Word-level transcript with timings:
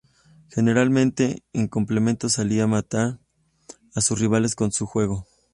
Generalmente 0.49 1.43
en 1.53 1.61
el 1.61 1.69
complemento 1.69 2.27
salía 2.27 2.63
a 2.63 2.65
"matar" 2.65 3.19
a 3.93 4.01
sus 4.01 4.17
rivales 4.19 4.55
con 4.55 4.71
su 4.71 4.87
juego. 4.87 5.27